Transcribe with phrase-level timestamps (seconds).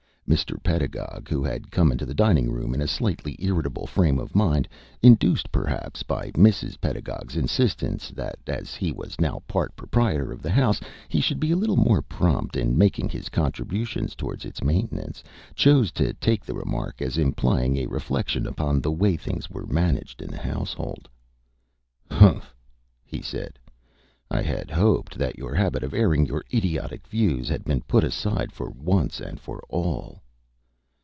[0.29, 0.55] Mr.
[0.63, 4.65] Pedagog, who had come into the dining room in a slightly irritable frame of mind,
[5.01, 6.79] induced perhaps by Mrs.
[6.79, 10.79] Pedagog's insistence that as he was now part proprietor of the house
[11.09, 15.21] he should be a little more prompt in making his contributions towards its maintenance,
[15.53, 20.21] chose to take the remark as implying a reflection upon the way things were managed
[20.21, 21.09] in the household.
[22.09, 22.55] "Humph!"
[23.03, 23.59] he said.
[24.33, 28.53] "I had hoped that your habit of airing your idiotic views had been put aside
[28.53, 30.21] for once and for all."